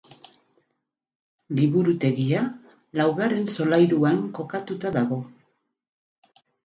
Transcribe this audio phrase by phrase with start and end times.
[1.59, 2.41] Liburutegia
[3.01, 5.21] laugarren solairuan kokatuta dago.